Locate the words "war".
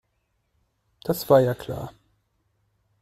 1.29-1.41